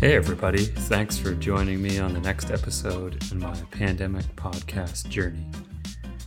Hey, 0.00 0.16
everybody. 0.16 0.64
Thanks 0.64 1.18
for 1.18 1.34
joining 1.34 1.82
me 1.82 1.98
on 1.98 2.14
the 2.14 2.20
next 2.20 2.50
episode 2.50 3.22
in 3.30 3.38
my 3.38 3.54
pandemic 3.70 4.24
podcast 4.34 5.10
journey. 5.10 5.44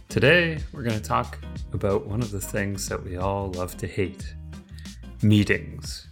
Today, 0.09 0.59
we're 0.71 0.83
going 0.83 0.99
to 0.99 1.03
talk 1.03 1.39
about 1.73 2.05
one 2.05 2.21
of 2.21 2.29
the 2.29 2.39
things 2.39 2.87
that 2.87 3.03
we 3.03 3.17
all 3.17 3.49
love 3.53 3.75
to 3.77 3.87
hate 3.87 4.35
meetings. 5.23 6.05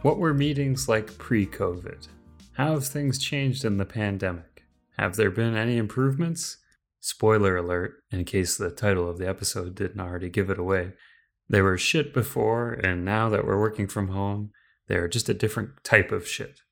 What 0.00 0.16
were 0.16 0.32
meetings 0.32 0.88
like 0.88 1.18
pre 1.18 1.44
COVID? 1.44 2.08
How 2.52 2.72
have 2.72 2.86
things 2.86 3.18
changed 3.18 3.66
in 3.66 3.76
the 3.76 3.84
pandemic? 3.84 4.64
Have 4.96 5.16
there 5.16 5.30
been 5.30 5.54
any 5.54 5.76
improvements? 5.76 6.56
Spoiler 7.00 7.58
alert, 7.58 8.02
in 8.10 8.24
case 8.24 8.56
the 8.56 8.70
title 8.70 9.06
of 9.06 9.18
the 9.18 9.28
episode 9.28 9.74
didn't 9.74 10.00
already 10.00 10.30
give 10.30 10.48
it 10.48 10.58
away. 10.58 10.94
They 11.50 11.60
were 11.60 11.76
shit 11.76 12.14
before, 12.14 12.72
and 12.72 13.04
now 13.04 13.28
that 13.28 13.44
we're 13.44 13.60
working 13.60 13.86
from 13.86 14.08
home, 14.08 14.52
they're 14.90 15.06
just 15.06 15.28
a 15.28 15.34
different 15.34 15.84
type 15.84 16.10
of 16.10 16.26
shit. 16.26 16.62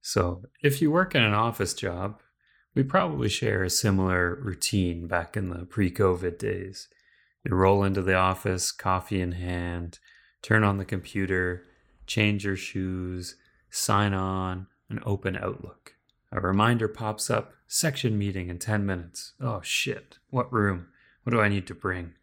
So, 0.00 0.42
if 0.64 0.82
you 0.82 0.90
work 0.90 1.14
in 1.14 1.22
an 1.22 1.32
office 1.32 1.74
job, 1.74 2.20
we 2.74 2.82
probably 2.82 3.28
share 3.28 3.62
a 3.62 3.70
similar 3.70 4.34
routine 4.34 5.06
back 5.06 5.36
in 5.36 5.48
the 5.48 5.64
pre 5.64 5.92
COVID 5.92 6.38
days. 6.38 6.88
You 7.44 7.54
roll 7.54 7.84
into 7.84 8.02
the 8.02 8.16
office, 8.16 8.72
coffee 8.72 9.20
in 9.20 9.32
hand, 9.32 10.00
turn 10.42 10.64
on 10.64 10.78
the 10.78 10.84
computer, 10.84 11.66
change 12.08 12.44
your 12.44 12.56
shoes, 12.56 13.36
sign 13.70 14.12
on, 14.12 14.66
and 14.88 15.00
open 15.06 15.36
Outlook. 15.36 15.94
A 16.32 16.40
reminder 16.40 16.88
pops 16.88 17.30
up 17.30 17.52
section 17.68 18.18
meeting 18.18 18.48
in 18.48 18.58
10 18.58 18.84
minutes. 18.84 19.34
Oh 19.40 19.60
shit, 19.62 20.18
what 20.30 20.52
room? 20.52 20.88
What 21.22 21.30
do 21.30 21.40
I 21.40 21.48
need 21.48 21.68
to 21.68 21.74
bring? 21.76 22.14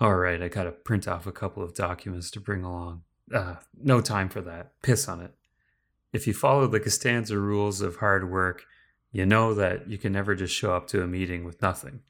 All 0.00 0.14
right, 0.14 0.40
I 0.40 0.48
gotta 0.48 0.72
print 0.72 1.06
off 1.06 1.26
a 1.26 1.32
couple 1.32 1.62
of 1.62 1.74
documents 1.74 2.30
to 2.30 2.40
bring 2.40 2.64
along. 2.64 3.02
Uh, 3.32 3.56
no 3.80 4.00
time 4.00 4.28
for 4.28 4.40
that. 4.40 4.80
Piss 4.82 5.08
on 5.08 5.20
it. 5.20 5.32
If 6.12 6.26
you 6.26 6.34
follow 6.34 6.66
the 6.66 6.80
Costanza 6.80 7.38
rules 7.38 7.80
of 7.80 7.96
hard 7.96 8.30
work, 8.30 8.64
you 9.12 9.24
know 9.26 9.54
that 9.54 9.88
you 9.88 9.98
can 9.98 10.12
never 10.12 10.34
just 10.34 10.54
show 10.54 10.74
up 10.74 10.86
to 10.88 11.02
a 11.02 11.06
meeting 11.06 11.44
with 11.44 11.62
nothing. 11.62 12.00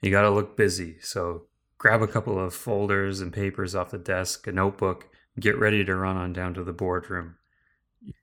You 0.00 0.10
got 0.10 0.22
to 0.22 0.30
look 0.30 0.56
busy. 0.56 0.96
So 1.00 1.44
grab 1.78 2.02
a 2.02 2.08
couple 2.08 2.38
of 2.38 2.54
folders 2.54 3.20
and 3.20 3.32
papers 3.32 3.74
off 3.74 3.90
the 3.90 3.98
desk, 3.98 4.46
a 4.46 4.52
notebook, 4.52 5.08
get 5.38 5.58
ready 5.58 5.84
to 5.84 5.94
run 5.94 6.16
on 6.16 6.32
down 6.32 6.54
to 6.54 6.64
the 6.64 6.72
boardroom. 6.72 7.36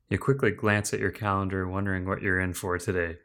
You 0.10 0.18
quickly 0.18 0.52
glance 0.52 0.94
at 0.94 1.00
your 1.00 1.12
calendar, 1.12 1.68
wondering 1.68 2.06
what 2.06 2.22
you're 2.22 2.40
in 2.40 2.54
for 2.54 2.78
today. 2.78 3.18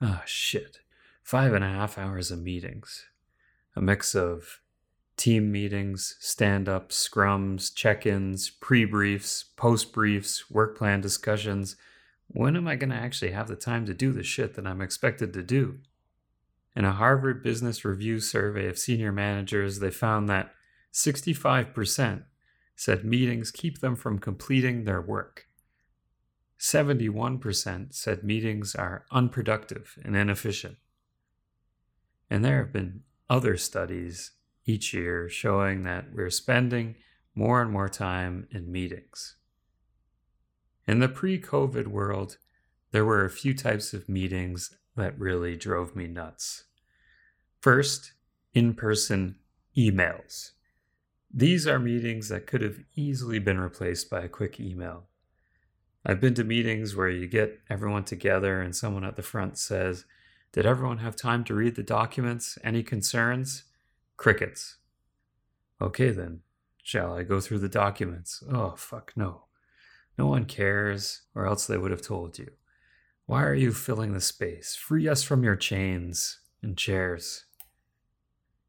Ah, 0.00 0.20
oh, 0.20 0.24
shit. 0.26 0.78
Five 1.22 1.52
and 1.52 1.64
a 1.64 1.68
half 1.68 1.98
hours 1.98 2.30
of 2.30 2.40
meetings. 2.40 3.06
A 3.76 3.80
mix 3.82 4.14
of 4.14 4.60
team 5.18 5.52
meetings, 5.52 6.16
stand 6.20 6.68
ups, 6.68 7.08
scrums, 7.08 7.74
check 7.74 8.06
ins, 8.06 8.48
pre 8.48 8.84
briefs, 8.84 9.44
post 9.56 9.92
briefs, 9.92 10.50
work 10.50 10.78
plan 10.78 11.00
discussions. 11.00 11.76
When 12.28 12.56
am 12.56 12.68
I 12.68 12.76
going 12.76 12.90
to 12.90 12.96
actually 12.96 13.32
have 13.32 13.48
the 13.48 13.56
time 13.56 13.84
to 13.86 13.94
do 13.94 14.12
the 14.12 14.22
shit 14.22 14.54
that 14.54 14.66
I'm 14.66 14.80
expected 14.80 15.32
to 15.34 15.42
do? 15.42 15.78
In 16.76 16.84
a 16.84 16.92
Harvard 16.92 17.42
Business 17.42 17.84
Review 17.84 18.20
survey 18.20 18.68
of 18.68 18.78
senior 18.78 19.12
managers, 19.12 19.80
they 19.80 19.90
found 19.90 20.28
that 20.28 20.54
65% 20.92 22.22
said 22.76 23.04
meetings 23.04 23.50
keep 23.50 23.80
them 23.80 23.96
from 23.96 24.18
completing 24.18 24.84
their 24.84 25.00
work. 25.00 25.48
71% 26.58 27.94
said 27.94 28.24
meetings 28.24 28.74
are 28.74 29.04
unproductive 29.10 29.98
and 30.04 30.16
inefficient. 30.16 30.76
And 32.30 32.44
there 32.44 32.58
have 32.58 32.72
been 32.72 33.02
other 33.30 33.56
studies 33.56 34.32
each 34.68 34.92
year 34.92 35.28
showing 35.28 35.82
that 35.84 36.12
we're 36.14 36.30
spending 36.30 36.94
more 37.34 37.62
and 37.62 37.70
more 37.70 37.88
time 37.88 38.46
in 38.50 38.70
meetings. 38.70 39.36
In 40.86 41.00
the 41.00 41.08
pre 41.08 41.40
COVID 41.40 41.86
world, 41.86 42.36
there 42.90 43.04
were 43.04 43.24
a 43.24 43.30
few 43.30 43.54
types 43.54 43.94
of 43.94 44.08
meetings 44.08 44.76
that 44.96 45.18
really 45.18 45.56
drove 45.56 45.96
me 45.96 46.06
nuts. 46.06 46.64
First, 47.60 48.12
in 48.52 48.74
person 48.74 49.36
emails. 49.76 50.52
These 51.32 51.66
are 51.66 51.78
meetings 51.78 52.28
that 52.28 52.46
could 52.46 52.62
have 52.62 52.78
easily 52.96 53.38
been 53.38 53.60
replaced 53.60 54.10
by 54.10 54.22
a 54.22 54.28
quick 54.28 54.58
email. 54.58 55.04
I've 56.04 56.20
been 56.20 56.34
to 56.34 56.44
meetings 56.44 56.96
where 56.96 57.10
you 57.10 57.26
get 57.26 57.60
everyone 57.68 58.04
together 58.04 58.60
and 58.60 58.74
someone 58.74 59.04
at 59.04 59.16
the 59.16 59.22
front 59.22 59.58
says, 59.58 60.04
Did 60.52 60.64
everyone 60.64 60.98
have 60.98 61.16
time 61.16 61.44
to 61.44 61.54
read 61.54 61.76
the 61.76 61.82
documents? 61.82 62.58
Any 62.64 62.82
concerns? 62.82 63.64
Crickets. 64.18 64.76
Okay 65.80 66.10
then, 66.10 66.40
shall 66.82 67.14
I 67.14 67.22
go 67.22 67.40
through 67.40 67.60
the 67.60 67.68
documents? 67.68 68.42
Oh, 68.52 68.74
fuck 68.76 69.12
no. 69.16 69.44
No 70.18 70.26
one 70.26 70.44
cares, 70.44 71.22
or 71.36 71.46
else 71.46 71.66
they 71.66 71.78
would 71.78 71.92
have 71.92 72.02
told 72.02 72.36
you. 72.36 72.50
Why 73.26 73.44
are 73.44 73.54
you 73.54 73.72
filling 73.72 74.12
the 74.12 74.20
space? 74.20 74.74
Free 74.74 75.08
us 75.08 75.22
from 75.22 75.44
your 75.44 75.54
chains 75.54 76.40
and 76.62 76.76
chairs. 76.76 77.44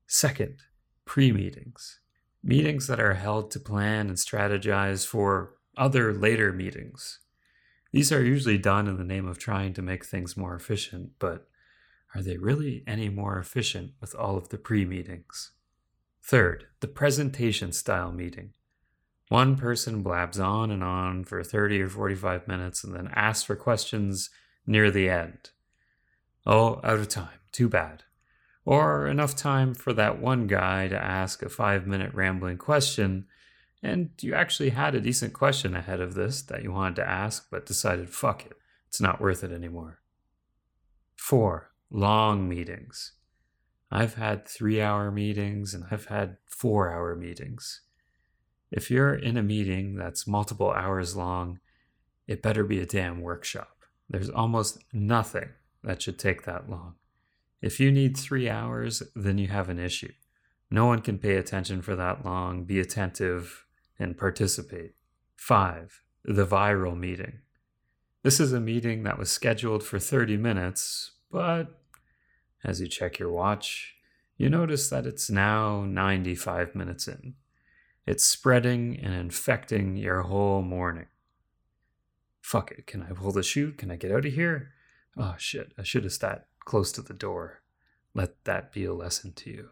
Second, 0.05 0.59
pre 1.03 1.31
meetings. 1.31 1.99
Meetings 2.43 2.85
that 2.85 2.99
are 2.99 3.15
held 3.15 3.49
to 3.51 3.59
plan 3.59 4.07
and 4.07 4.17
strategize 4.17 5.05
for 5.05 5.55
other 5.75 6.13
later 6.13 6.53
meetings. 6.53 7.19
These 7.91 8.11
are 8.11 8.23
usually 8.23 8.59
done 8.59 8.87
in 8.87 8.97
the 8.97 9.03
name 9.03 9.27
of 9.27 9.39
trying 9.39 9.73
to 9.73 9.81
make 9.81 10.05
things 10.05 10.37
more 10.37 10.55
efficient, 10.55 11.13
but 11.17 11.47
are 12.15 12.21
they 12.21 12.37
really 12.37 12.83
any 12.87 13.09
more 13.09 13.37
efficient 13.37 13.91
with 14.01 14.15
all 14.15 14.37
of 14.37 14.49
the 14.49 14.57
pre 14.57 14.85
meetings? 14.85 15.51
Third, 16.23 16.65
the 16.79 16.87
presentation 16.87 17.71
style 17.71 18.11
meeting. 18.11 18.53
One 19.29 19.57
person 19.57 20.01
blabs 20.01 20.39
on 20.39 20.71
and 20.71 20.83
on 20.83 21.23
for 21.23 21.43
30 21.43 21.81
or 21.81 21.89
45 21.89 22.47
minutes 22.47 22.83
and 22.83 22.95
then 22.95 23.11
asks 23.15 23.43
for 23.43 23.55
questions 23.55 24.31
near 24.65 24.89
the 24.89 25.07
end. 25.07 25.51
Oh, 26.45 26.79
out 26.83 26.99
of 26.99 27.09
time. 27.09 27.39
Too 27.51 27.69
bad. 27.69 28.03
Or 28.65 29.07
enough 29.07 29.35
time 29.35 29.73
for 29.73 29.93
that 29.93 30.19
one 30.19 30.47
guy 30.47 30.87
to 30.87 31.03
ask 31.03 31.41
a 31.41 31.49
five 31.49 31.87
minute 31.87 32.13
rambling 32.13 32.57
question, 32.57 33.25
and 33.81 34.09
you 34.21 34.33
actually 34.33 34.69
had 34.69 34.93
a 34.93 35.01
decent 35.01 35.33
question 35.33 35.75
ahead 35.75 36.01
of 36.01 36.13
this 36.13 36.41
that 36.43 36.63
you 36.63 36.71
wanted 36.71 36.97
to 36.97 37.09
ask, 37.09 37.47
but 37.49 37.65
decided, 37.65 38.09
fuck 38.09 38.45
it, 38.45 38.53
it's 38.87 39.01
not 39.01 39.21
worth 39.21 39.43
it 39.43 39.51
anymore. 39.51 39.99
Four, 41.15 41.68
long 41.91 42.47
meetings. 42.47 43.13
I've 43.91 44.15
had 44.15 44.47
three 44.47 44.81
hour 44.81 45.11
meetings 45.11 45.73
and 45.73 45.85
I've 45.89 46.05
had 46.05 46.37
four 46.45 46.91
hour 46.91 47.15
meetings. 47.15 47.81
If 48.71 48.91
you're 48.91 49.15
in 49.15 49.37
a 49.37 49.43
meeting 49.43 49.95
that's 49.95 50.27
multiple 50.27 50.71
hours 50.71 51.15
long, 51.15 51.59
it 52.27 52.43
better 52.43 52.63
be 52.63 52.79
a 52.79 52.85
damn 52.85 53.21
workshop. 53.21 53.77
There's 54.07 54.29
almost 54.29 54.83
nothing 54.93 55.49
that 55.83 56.01
should 56.01 56.19
take 56.19 56.43
that 56.43 56.69
long. 56.69 56.95
If 57.61 57.79
you 57.79 57.91
need 57.91 58.15
three 58.15 58.49
hours, 58.49 59.03
then 59.15 59.37
you 59.37 59.47
have 59.47 59.69
an 59.69 59.79
issue. 59.79 60.13
No 60.71 60.85
one 60.85 61.01
can 61.01 61.17
pay 61.17 61.35
attention 61.35 61.81
for 61.81 61.95
that 61.95 62.23
long, 62.23 62.63
be 62.63 62.79
attentive, 62.79 63.65
and 63.97 64.17
participate. 64.17 64.93
Five, 65.35 66.01
the 66.23 66.45
viral 66.45 66.97
meeting. 66.97 67.39
This 68.23 68.39
is 68.39 68.53
a 68.53 68.59
meeting 68.59 69.03
that 69.03 69.17
was 69.17 69.31
scheduled 69.31 69.83
for 69.83 69.97
30 69.97 70.37
minutes, 70.37 71.11
but 71.31 71.78
as 72.63 72.81
you 72.81 72.87
check 72.87 73.19
your 73.19 73.31
watch, 73.31 73.95
you 74.37 74.49
notice 74.49 74.89
that 74.89 75.05
it's 75.05 75.29
now 75.29 75.83
95 75.85 76.75
minutes 76.75 77.07
in. 77.07 77.35
It's 78.05 78.25
spreading 78.25 78.99
and 78.99 79.13
infecting 79.13 79.95
your 79.95 80.23
whole 80.23 80.61
morning. 80.61 81.07
Fuck 82.41 82.71
it, 82.71 82.87
can 82.87 83.03
I 83.03 83.13
pull 83.13 83.31
the 83.31 83.43
chute? 83.43 83.77
Can 83.77 83.91
I 83.91 83.95
get 83.95 84.11
out 84.11 84.25
of 84.25 84.33
here? 84.33 84.71
Oh 85.17 85.35
shit, 85.37 85.73
I 85.77 85.83
should 85.83 86.03
have 86.03 86.13
sat 86.13 86.47
close 86.65 86.91
to 86.93 87.01
the 87.01 87.13
door. 87.13 87.61
Let 88.13 88.43
that 88.45 88.71
be 88.71 88.85
a 88.85 88.93
lesson 88.93 89.33
to 89.33 89.49
you. 89.49 89.69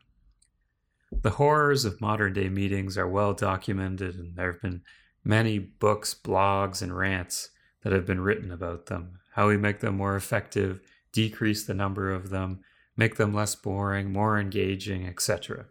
The 1.12 1.32
horrors 1.32 1.86
of 1.86 2.02
modern 2.02 2.34
day 2.34 2.50
meetings 2.50 2.98
are 2.98 3.08
well 3.08 3.34
documented, 3.34 4.16
and 4.16 4.36
there 4.36 4.52
have 4.52 4.62
been 4.62 4.82
many 5.24 5.58
books, 5.58 6.14
blogs, 6.14 6.82
and 6.82 6.96
rants 6.96 7.50
that 7.84 7.94
have 7.94 8.06
been 8.06 8.22
written 8.22 8.52
about 8.52 8.88
them. 8.88 9.20
How 9.34 9.48
we 9.48 9.58
make 9.58 9.80
them 9.80 9.96
more 9.96 10.16
effective, 10.16 10.82
decrease 11.12 11.66
the 11.66 11.74
number 11.74 12.12
of 12.12 12.30
them, 12.30 12.60
make 12.98 13.16
them 13.16 13.34
less 13.34 13.56
boring, 13.56 14.12
more 14.12 14.40
engaging, 14.40 15.08
etc. 15.08 15.68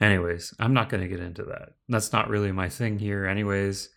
Anyways, 0.00 0.52
I'm 0.58 0.74
not 0.74 0.88
going 0.88 1.02
to 1.02 1.08
get 1.08 1.20
into 1.20 1.44
that. 1.44 1.74
That's 1.88 2.12
not 2.12 2.28
really 2.28 2.50
my 2.50 2.68
thing 2.68 2.98
here, 2.98 3.26
anyways. 3.26 3.90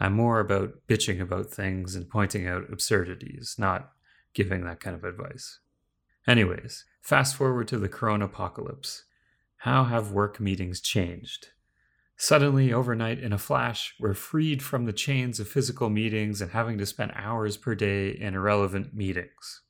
I'm 0.00 0.14
more 0.14 0.40
about 0.40 0.72
bitching 0.88 1.20
about 1.20 1.52
things 1.52 1.94
and 1.94 2.08
pointing 2.08 2.48
out 2.48 2.72
absurdities, 2.72 3.54
not 3.58 3.92
giving 4.34 4.64
that 4.64 4.80
kind 4.80 4.96
of 4.96 5.04
advice. 5.04 5.60
Anyways, 6.26 6.84
fast 7.00 7.36
forward 7.36 7.68
to 7.68 7.78
the 7.78 7.88
corona 7.88 8.24
apocalypse. 8.24 9.04
How 9.58 9.84
have 9.84 10.10
work 10.10 10.40
meetings 10.40 10.80
changed? 10.80 11.48
Suddenly, 12.16 12.72
overnight, 12.72 13.18
in 13.18 13.32
a 13.32 13.38
flash, 13.38 13.94
we're 13.98 14.14
freed 14.14 14.62
from 14.62 14.86
the 14.86 14.92
chains 14.92 15.40
of 15.40 15.48
physical 15.48 15.90
meetings 15.90 16.40
and 16.40 16.52
having 16.52 16.78
to 16.78 16.86
spend 16.86 17.12
hours 17.14 17.56
per 17.56 17.74
day 17.74 18.08
in 18.08 18.34
irrelevant 18.34 18.94
meetings. 18.94 19.62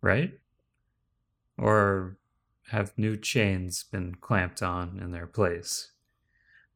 Right? 0.00 0.34
Or 1.58 2.18
have 2.70 2.98
new 2.98 3.16
chains 3.16 3.84
been 3.84 4.16
clamped 4.16 4.62
on 4.62 4.98
in 5.02 5.12
their 5.12 5.26
place? 5.26 5.92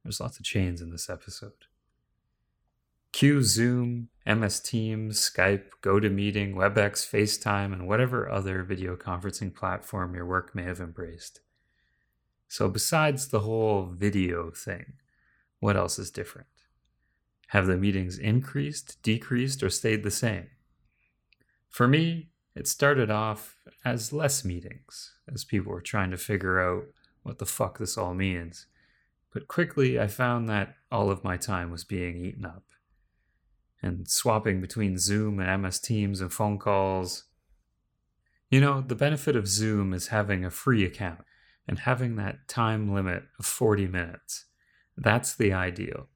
There's 0.02 0.20
lots 0.20 0.38
of 0.38 0.44
chains 0.44 0.80
in 0.80 0.90
this 0.90 1.10
episode. 1.10 1.66
Cue 3.12 3.42
Zoom, 3.42 4.08
MS 4.24 4.60
Teams, 4.60 5.18
Skype, 5.18 5.64
GoToMeeting, 5.82 6.54
WebEx, 6.54 7.04
FaceTime, 7.04 7.72
and 7.72 7.88
whatever 7.88 8.30
other 8.30 8.62
video 8.62 8.96
conferencing 8.96 9.54
platform 9.54 10.14
your 10.14 10.26
work 10.26 10.54
may 10.54 10.62
have 10.62 10.80
embraced. 10.80 11.40
So, 12.46 12.68
besides 12.68 13.28
the 13.28 13.40
whole 13.40 13.86
video 13.86 14.50
thing, 14.50 14.94
what 15.58 15.76
else 15.76 15.98
is 15.98 16.10
different? 16.10 16.48
Have 17.48 17.66
the 17.66 17.76
meetings 17.76 18.16
increased, 18.16 19.02
decreased, 19.02 19.62
or 19.62 19.70
stayed 19.70 20.04
the 20.04 20.10
same? 20.10 20.46
For 21.68 21.88
me, 21.88 22.30
it 22.54 22.66
started 22.66 23.10
off 23.10 23.56
as 23.84 24.12
less 24.12 24.44
meetings, 24.44 25.12
as 25.32 25.44
people 25.44 25.72
were 25.72 25.80
trying 25.80 26.10
to 26.10 26.16
figure 26.16 26.60
out 26.60 26.84
what 27.22 27.38
the 27.38 27.46
fuck 27.46 27.78
this 27.78 27.96
all 27.96 28.14
means. 28.14 28.66
But 29.32 29.48
quickly, 29.48 30.00
I 30.00 30.08
found 30.08 30.48
that 30.48 30.74
all 30.90 31.10
of 31.10 31.22
my 31.22 31.36
time 31.36 31.70
was 31.70 31.84
being 31.84 32.16
eaten 32.16 32.44
up 32.44 32.64
and 33.82 34.08
swapping 34.08 34.60
between 34.60 34.98
Zoom 34.98 35.38
and 35.38 35.62
MS 35.62 35.78
Teams 35.78 36.20
and 36.20 36.32
phone 36.32 36.58
calls. 36.58 37.24
You 38.50 38.60
know, 38.60 38.80
the 38.80 38.96
benefit 38.96 39.36
of 39.36 39.46
Zoom 39.46 39.94
is 39.94 40.08
having 40.08 40.44
a 40.44 40.50
free 40.50 40.84
account 40.84 41.20
and 41.68 41.78
having 41.78 42.16
that 42.16 42.48
time 42.48 42.92
limit 42.92 43.22
of 43.38 43.46
40 43.46 43.86
minutes. 43.86 44.46
That's 44.96 45.34
the 45.34 45.52
ideal. 45.52 46.08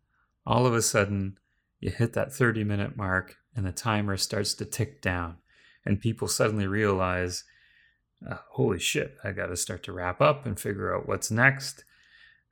All 0.44 0.66
of 0.66 0.75
a 0.75 0.82
sudden, 0.82 1.38
you 1.81 1.90
hit 1.90 2.12
that 2.14 2.32
30 2.32 2.64
minute 2.64 2.96
mark 2.96 3.36
and 3.54 3.64
the 3.64 3.72
timer 3.72 4.16
starts 4.16 4.52
to 4.54 4.64
tick 4.64 5.00
down, 5.00 5.36
and 5.84 6.00
people 6.00 6.28
suddenly 6.28 6.66
realize, 6.66 7.44
uh, 8.28 8.36
holy 8.50 8.78
shit, 8.78 9.16
I 9.22 9.32
got 9.32 9.46
to 9.46 9.56
start 9.56 9.82
to 9.84 9.92
wrap 9.92 10.20
up 10.20 10.46
and 10.46 10.58
figure 10.58 10.94
out 10.94 11.08
what's 11.08 11.31
next. 11.31 11.84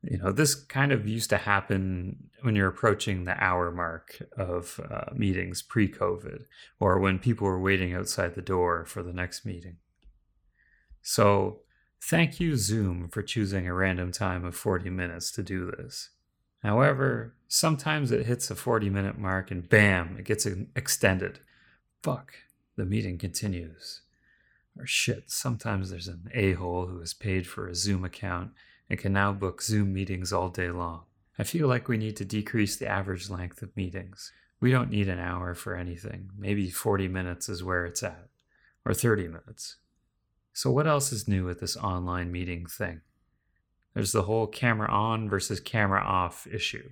You 0.02 0.18
know, 0.18 0.32
this 0.32 0.54
kind 0.54 0.90
of 0.90 1.06
used 1.06 1.30
to 1.30 1.38
happen 1.38 2.30
when 2.42 2.56
you're 2.56 2.68
approaching 2.68 3.24
the 3.24 3.42
hour 3.42 3.70
mark 3.70 4.20
of 4.36 4.80
uh, 4.90 5.12
meetings 5.14 5.62
pre 5.62 5.88
COVID 5.88 6.42
or 6.80 6.98
when 6.98 7.18
people 7.18 7.46
were 7.46 7.60
waiting 7.60 7.94
outside 7.94 8.34
the 8.34 8.42
door 8.42 8.84
for 8.84 9.02
the 9.02 9.12
next 9.12 9.46
meeting. 9.46 9.76
So, 11.02 11.60
thank 12.00 12.40
you, 12.40 12.56
Zoom, 12.56 13.08
for 13.08 13.22
choosing 13.22 13.66
a 13.66 13.74
random 13.74 14.10
time 14.12 14.44
of 14.44 14.56
40 14.56 14.90
minutes 14.90 15.30
to 15.32 15.42
do 15.42 15.70
this. 15.70 16.10
However, 16.62 17.34
sometimes 17.48 18.12
it 18.12 18.26
hits 18.26 18.50
a 18.50 18.54
40 18.54 18.88
minute 18.88 19.18
mark 19.18 19.50
and 19.50 19.68
bam, 19.68 20.16
it 20.18 20.24
gets 20.24 20.46
extended. 20.76 21.40
Fuck, 22.02 22.34
the 22.76 22.84
meeting 22.84 23.18
continues. 23.18 24.02
Or 24.78 24.86
shit, 24.86 25.30
sometimes 25.30 25.90
there's 25.90 26.08
an 26.08 26.30
a 26.32 26.52
hole 26.52 26.86
who 26.86 27.00
has 27.00 27.12
paid 27.12 27.46
for 27.46 27.68
a 27.68 27.74
Zoom 27.74 28.04
account 28.04 28.52
and 28.88 28.98
can 28.98 29.12
now 29.12 29.32
book 29.32 29.62
Zoom 29.62 29.92
meetings 29.92 30.32
all 30.32 30.48
day 30.48 30.70
long. 30.70 31.02
I 31.38 31.44
feel 31.44 31.68
like 31.68 31.88
we 31.88 31.96
need 31.96 32.16
to 32.16 32.24
decrease 32.24 32.76
the 32.76 32.88
average 32.88 33.30
length 33.30 33.62
of 33.62 33.76
meetings. 33.76 34.32
We 34.60 34.70
don't 34.70 34.90
need 34.90 35.08
an 35.08 35.18
hour 35.18 35.54
for 35.54 35.74
anything. 35.74 36.30
Maybe 36.38 36.70
40 36.70 37.08
minutes 37.08 37.48
is 37.48 37.64
where 37.64 37.84
it's 37.84 38.02
at, 38.02 38.28
or 38.84 38.94
30 38.94 39.28
minutes. 39.28 39.76
So, 40.52 40.70
what 40.70 40.86
else 40.86 41.12
is 41.12 41.26
new 41.26 41.44
with 41.44 41.60
this 41.60 41.76
online 41.76 42.30
meeting 42.30 42.66
thing? 42.66 43.00
There's 43.94 44.12
the 44.12 44.22
whole 44.22 44.46
camera 44.46 44.88
on 44.90 45.28
versus 45.28 45.60
camera 45.60 46.02
off 46.02 46.46
issue. 46.46 46.90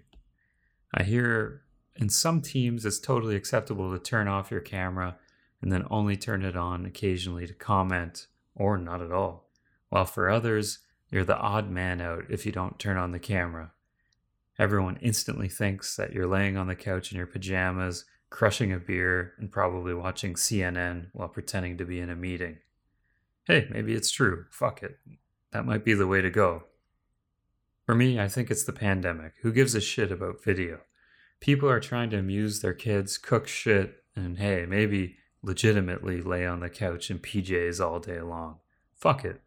I 0.93 1.03
hear 1.03 1.63
in 1.97 2.09
some 2.09 2.41
teams 2.41 2.85
it's 2.85 2.99
totally 2.99 3.37
acceptable 3.37 3.93
to 3.93 3.99
turn 3.99 4.29
off 4.29 4.51
your 4.51 4.61
camera 4.61 5.17
and 5.63 5.71
then 5.71 5.87
only 5.91 6.17
turn 6.17 6.45
it 6.45 6.57
on 6.57 6.87
occasionally 6.87 7.47
to 7.47 7.55
comment 7.55 8.27
or 8.55 8.79
not 8.79 9.03
at 9.03 9.13
all, 9.13 9.49
while 9.89 10.05
for 10.05 10.29
others, 10.29 10.81
you're 11.11 11.25
the 11.25 11.39
odd 11.39 11.71
man 11.71 12.01
out 12.01 12.25
if 12.29 12.47
you 12.47 12.53
don't 12.53 12.79
turn 12.79 12.97
on 12.97 13.13
the 13.13 13.19
camera. 13.19 13.73
Everyone 14.59 14.99
instantly 15.01 15.49
thinks 15.49 15.97
that 15.97 16.13
you're 16.13 16.27
laying 16.27 16.57
on 16.57 16.67
the 16.67 16.75
couch 16.75 17.11
in 17.11 17.19
your 17.19 17.27
pajamas, 17.27 18.05
crushing 18.29 18.73
a 18.73 18.79
beer, 18.79 19.33
and 19.39 19.51
probably 19.51 19.95
watching 19.95 20.35
CNN 20.35 21.07
while 21.13 21.29
pretending 21.29 21.79
to 21.79 21.85
be 21.85 21.99
in 21.99 22.11
a 22.11 22.17
meeting. 22.17 22.59
Hey, 23.45 23.67
maybe 23.71 23.95
it's 23.95 24.11
true. 24.11 24.45
Fuck 24.51 24.83
it. 24.83 24.99
That 25.53 25.67
might 25.67 25.85
be 25.85 25.95
the 25.95 26.07
way 26.07 26.21
to 26.21 26.31
go. 26.31 26.65
For 27.87 27.95
me, 27.95 28.21
I 28.21 28.29
think 28.29 28.51
it's 28.51 28.65
the 28.65 28.73
pandemic. 28.73 29.33
Who 29.43 29.53
gives 29.53 29.75
a 29.75 29.81
shit 29.81 30.13
about 30.13 30.45
video? 30.45 30.81
People 31.41 31.69
are 31.69 31.81
trying 31.81 32.11
to 32.11 32.19
amuse 32.19 32.61
their 32.61 32.75
kids, 32.75 33.19
cook 33.19 33.49
shit, 33.49 34.05
and 34.15 34.39
hey, 34.39 34.67
maybe 34.69 35.17
legitimately 35.43 36.23
lay 36.23 36.47
on 36.47 36.61
the 36.61 36.69
couch 36.69 37.11
in 37.11 37.19
PJs 37.19 37.85
all 37.85 37.99
day 37.99 38.21
long. 38.21 38.59
Fuck 38.97 39.25
it. 39.25 39.41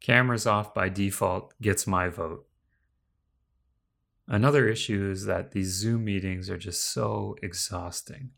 Cameras 0.00 0.46
off 0.46 0.74
by 0.74 0.88
default 0.88 1.54
gets 1.60 1.86
my 1.86 2.08
vote. 2.08 2.46
Another 4.28 4.68
issue 4.68 5.10
is 5.10 5.26
that 5.26 5.52
these 5.52 5.68
Zoom 5.68 6.04
meetings 6.04 6.48
are 6.48 6.58
just 6.58 6.82
so 6.92 7.36
exhausting. 7.42 8.30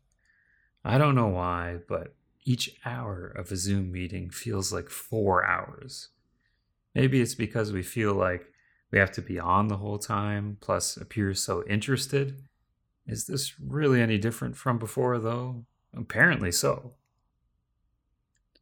I 0.83 0.97
don't 0.97 1.15
know 1.15 1.27
why, 1.27 1.77
but 1.87 2.15
each 2.43 2.75
hour 2.85 3.27
of 3.27 3.51
a 3.51 3.55
Zoom 3.55 3.91
meeting 3.91 4.29
feels 4.29 4.71
like 4.71 4.89
four 4.89 5.45
hours. 5.45 6.09
Maybe 6.93 7.21
it's 7.21 7.35
because 7.35 7.71
we 7.71 7.83
feel 7.83 8.13
like 8.13 8.45
we 8.91 8.99
have 8.99 9.11
to 9.13 9.21
be 9.21 9.39
on 9.39 9.67
the 9.67 9.77
whole 9.77 9.97
time, 9.97 10.57
plus 10.61 10.95
appear 10.95 11.33
so 11.33 11.63
interested. 11.67 12.43
Is 13.07 13.25
this 13.25 13.59
really 13.59 14.01
any 14.01 14.17
different 14.17 14.55
from 14.55 14.77
before, 14.77 15.17
though? 15.19 15.65
Apparently 15.95 16.51
so. 16.51 16.93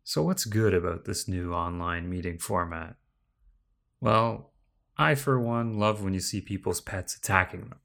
So, 0.03 0.21
what's 0.21 0.45
good 0.45 0.73
about 0.73 1.05
this 1.05 1.27
new 1.27 1.53
online 1.53 2.09
meeting 2.09 2.37
format? 2.37 2.95
Well, 4.01 4.51
I, 4.97 5.15
for 5.15 5.39
one, 5.39 5.79
love 5.79 6.03
when 6.03 6.13
you 6.13 6.19
see 6.19 6.41
people's 6.41 6.81
pets 6.81 7.15
attacking 7.15 7.61
them. 7.61 7.79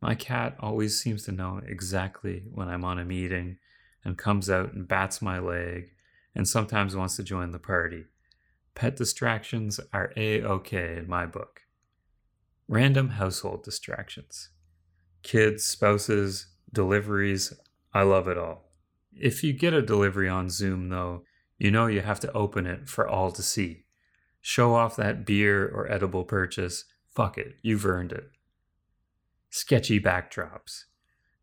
My 0.00 0.14
cat 0.14 0.56
always 0.60 1.00
seems 1.00 1.24
to 1.24 1.32
know 1.32 1.60
exactly 1.66 2.44
when 2.52 2.68
I'm 2.68 2.84
on 2.84 2.98
a 2.98 3.04
meeting 3.04 3.58
and 4.04 4.16
comes 4.16 4.48
out 4.48 4.72
and 4.72 4.86
bats 4.86 5.20
my 5.20 5.38
leg 5.38 5.90
and 6.34 6.46
sometimes 6.46 6.94
wants 6.94 7.16
to 7.16 7.22
join 7.22 7.50
the 7.50 7.58
party. 7.58 8.04
Pet 8.74 8.96
distractions 8.96 9.80
are 9.92 10.12
a 10.16 10.42
okay 10.42 10.96
in 10.96 11.08
my 11.08 11.26
book. 11.26 11.62
Random 12.68 13.10
household 13.10 13.64
distractions. 13.64 14.50
Kids, 15.22 15.64
spouses, 15.64 16.46
deliveries, 16.72 17.52
I 17.96 18.02
love 18.02 18.28
it 18.28 18.36
all. 18.36 18.72
If 19.18 19.42
you 19.42 19.54
get 19.54 19.72
a 19.72 19.80
delivery 19.80 20.28
on 20.28 20.50
Zoom, 20.50 20.90
though, 20.90 21.22
you 21.56 21.70
know 21.70 21.86
you 21.86 22.02
have 22.02 22.20
to 22.20 22.32
open 22.32 22.66
it 22.66 22.90
for 22.90 23.08
all 23.08 23.30
to 23.30 23.42
see. 23.42 23.86
Show 24.42 24.74
off 24.74 24.96
that 24.96 25.24
beer 25.24 25.66
or 25.66 25.90
edible 25.90 26.24
purchase. 26.24 26.84
Fuck 27.08 27.38
it, 27.38 27.54
you've 27.62 27.86
earned 27.86 28.12
it. 28.12 28.28
Sketchy 29.48 29.98
backdrops. 29.98 30.84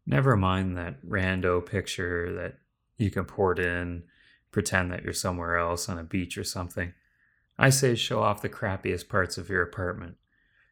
Never 0.06 0.38
mind 0.38 0.77
that 0.77 1.04
rando 1.04 1.66
picture 1.66 2.32
that 2.36 2.60
you 3.00 3.10
can 3.10 3.25
port 3.25 3.58
in, 3.58 4.04
pretend 4.51 4.92
that 4.92 5.04
you're 5.04 5.12
somewhere 5.12 5.58
else 5.58 5.89
on 5.89 5.98
a 5.98 6.04
beach 6.04 6.38
or 6.38 6.44
something. 6.44 6.94
I 7.58 7.72
say 7.72 7.96
show 7.96 8.22
off 8.22 8.44
the 8.44 8.50
crappiest 8.50 9.10
parts 9.10 9.39
of 9.39 9.50
your 9.50 9.63
apartment. 9.63 10.18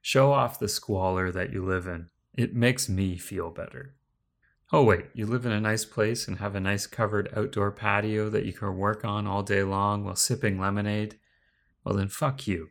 Show 0.04 0.32
off 0.32 0.60
the 0.60 0.70
squalor 0.70 1.32
that 1.32 1.52
you 1.52 1.66
live 1.66 1.88
in. 1.88 2.10
It 2.36 2.54
makes 2.54 2.88
me 2.88 3.18
feel 3.18 3.50
better. 3.50 3.96
Oh, 4.74 4.84
wait, 4.84 5.08
you 5.14 5.26
live 5.26 5.46
in 5.46 5.52
a 5.52 5.60
nice 5.60 5.84
place 5.84 6.30
and 6.30 6.38
have 6.38 6.56
a 6.56 6.62
nice 6.62 6.88
covered 6.88 7.30
outdoor 7.36 7.72
patio 7.72 8.30
that 8.30 8.46
you 8.46 8.54
can 8.54 8.78
work 8.78 9.04
on 9.04 9.28
all 9.28 9.44
day 9.44 9.64
long 9.64 10.06
while 10.06 10.16
sipping 10.16 10.60
lemonade? 10.60 11.20
Well, 11.84 11.96
then 11.96 12.08
fuck 12.08 12.48
you. 12.48 12.70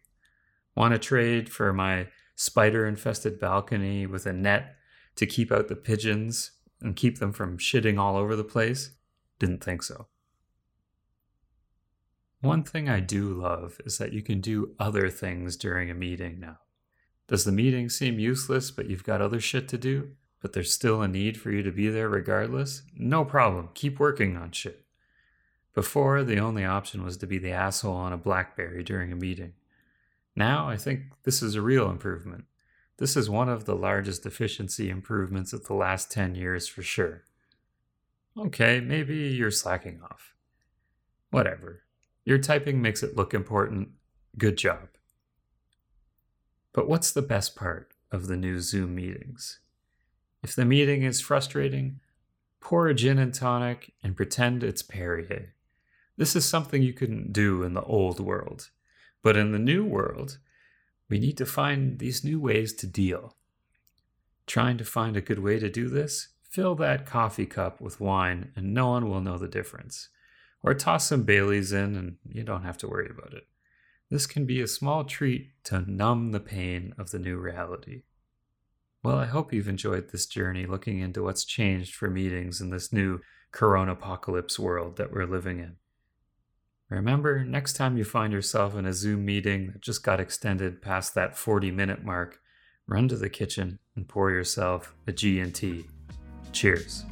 Want 0.74 0.94
to 0.94 0.98
trade 0.98 1.50
for 1.50 1.74
my 1.74 2.08
spider 2.36 2.86
infested 2.86 3.38
balcony 3.38 4.06
with 4.06 4.24
a 4.24 4.32
net 4.32 4.76
to 5.16 5.26
keep 5.26 5.52
out 5.52 5.68
the 5.68 5.76
pigeons 5.76 6.52
and 6.80 6.96
keep 6.96 7.18
them 7.18 7.32
from 7.32 7.58
shitting 7.58 7.98
all 7.98 8.16
over 8.16 8.34
the 8.34 8.44
place? 8.44 8.92
Didn't 9.38 9.62
think 9.62 9.82
so. 9.82 10.06
One 12.40 12.62
thing 12.62 12.88
I 12.88 13.00
do 13.00 13.34
love 13.34 13.78
is 13.84 13.98
that 13.98 14.14
you 14.14 14.22
can 14.22 14.40
do 14.40 14.74
other 14.78 15.10
things 15.10 15.54
during 15.54 15.90
a 15.90 15.94
meeting 15.94 16.40
now. 16.40 16.56
Does 17.28 17.44
the 17.44 17.52
meeting 17.52 17.90
seem 17.90 18.18
useless, 18.18 18.70
but 18.70 18.88
you've 18.88 19.04
got 19.04 19.20
other 19.20 19.40
shit 19.40 19.68
to 19.68 19.76
do? 19.76 20.12
But 20.40 20.52
there's 20.52 20.72
still 20.72 21.02
a 21.02 21.08
need 21.08 21.38
for 21.38 21.50
you 21.50 21.62
to 21.62 21.70
be 21.70 21.88
there 21.88 22.08
regardless, 22.08 22.82
no 22.96 23.24
problem. 23.24 23.68
Keep 23.74 24.00
working 24.00 24.36
on 24.36 24.50
shit. 24.52 24.84
Before, 25.74 26.24
the 26.24 26.38
only 26.38 26.64
option 26.64 27.04
was 27.04 27.16
to 27.18 27.26
be 27.26 27.38
the 27.38 27.52
asshole 27.52 27.94
on 27.94 28.12
a 28.12 28.18
Blackberry 28.18 28.82
during 28.82 29.12
a 29.12 29.16
meeting. 29.16 29.52
Now, 30.34 30.68
I 30.68 30.76
think 30.76 31.02
this 31.24 31.42
is 31.42 31.54
a 31.54 31.62
real 31.62 31.90
improvement. 31.90 32.44
This 32.96 33.16
is 33.16 33.30
one 33.30 33.48
of 33.48 33.64
the 33.64 33.74
largest 33.74 34.26
efficiency 34.26 34.90
improvements 34.90 35.52
of 35.52 35.66
the 35.66 35.74
last 35.74 36.10
10 36.10 36.34
years 36.34 36.66
for 36.68 36.82
sure. 36.82 37.24
Okay, 38.36 38.80
maybe 38.80 39.16
you're 39.16 39.50
slacking 39.50 40.00
off. 40.02 40.34
Whatever. 41.30 41.82
Your 42.24 42.38
typing 42.38 42.82
makes 42.82 43.02
it 43.02 43.16
look 43.16 43.32
important. 43.32 43.90
Good 44.36 44.56
job. 44.56 44.88
But 46.72 46.88
what's 46.88 47.10
the 47.10 47.22
best 47.22 47.56
part 47.56 47.92
of 48.12 48.26
the 48.26 48.36
new 48.36 48.60
Zoom 48.60 48.94
meetings? 48.94 49.60
If 50.42 50.54
the 50.54 50.64
meeting 50.64 51.02
is 51.02 51.20
frustrating, 51.20 52.00
pour 52.60 52.88
a 52.88 52.94
gin 52.94 53.18
and 53.18 53.34
tonic 53.34 53.92
and 54.02 54.16
pretend 54.16 54.62
it's 54.62 54.82
Perrier. 54.82 55.54
This 56.16 56.36
is 56.36 56.44
something 56.44 56.82
you 56.82 56.92
couldn't 56.92 57.32
do 57.32 57.62
in 57.62 57.74
the 57.74 57.82
old 57.82 58.20
world. 58.20 58.70
But 59.22 59.36
in 59.36 59.52
the 59.52 59.58
new 59.58 59.84
world, 59.84 60.38
we 61.08 61.18
need 61.18 61.36
to 61.38 61.46
find 61.46 61.98
these 61.98 62.24
new 62.24 62.40
ways 62.40 62.72
to 62.74 62.86
deal. 62.86 63.36
Trying 64.46 64.78
to 64.78 64.84
find 64.84 65.16
a 65.16 65.20
good 65.20 65.38
way 65.38 65.58
to 65.58 65.68
do 65.68 65.88
this 65.88 66.28
fill 66.42 66.74
that 66.74 67.06
coffee 67.06 67.46
cup 67.46 67.80
with 67.80 68.00
wine 68.00 68.50
and 68.56 68.74
no 68.74 68.88
one 68.88 69.08
will 69.08 69.20
know 69.20 69.38
the 69.38 69.46
difference. 69.46 70.08
Or 70.64 70.74
toss 70.74 71.06
some 71.06 71.22
Baileys 71.22 71.72
in 71.72 71.94
and 71.94 72.16
you 72.28 72.42
don't 72.42 72.64
have 72.64 72.76
to 72.78 72.88
worry 72.88 73.08
about 73.08 73.32
it. 73.32 73.46
This 74.10 74.26
can 74.26 74.46
be 74.46 74.60
a 74.60 74.66
small 74.66 75.04
treat 75.04 75.52
to 75.64 75.88
numb 75.88 76.32
the 76.32 76.40
pain 76.40 76.92
of 76.98 77.12
the 77.12 77.20
new 77.20 77.38
reality. 77.38 78.02
Well, 79.02 79.16
I 79.16 79.26
hope 79.26 79.52
you've 79.52 79.68
enjoyed 79.68 80.10
this 80.10 80.26
journey 80.26 80.66
looking 80.66 81.00
into 81.00 81.22
what's 81.22 81.44
changed 81.44 81.94
for 81.94 82.10
meetings 82.10 82.60
in 82.60 82.70
this 82.70 82.92
new 82.92 83.20
corona 83.50 83.92
apocalypse 83.92 84.58
world 84.58 84.96
that 84.96 85.10
we're 85.12 85.24
living 85.24 85.58
in. 85.58 85.76
Remember, 86.90 87.44
next 87.44 87.74
time 87.74 87.96
you 87.96 88.04
find 88.04 88.32
yourself 88.32 88.74
in 88.74 88.84
a 88.84 88.92
Zoom 88.92 89.24
meeting 89.24 89.68
that 89.68 89.80
just 89.80 90.02
got 90.02 90.20
extended 90.20 90.82
past 90.82 91.14
that 91.14 91.38
40 91.38 91.70
minute 91.70 92.04
mark, 92.04 92.40
run 92.86 93.08
to 93.08 93.16
the 93.16 93.30
kitchen 93.30 93.78
and 93.96 94.06
pour 94.08 94.30
yourself 94.30 94.94
a 95.06 95.12
G&T. 95.12 95.86
Cheers. 96.52 97.04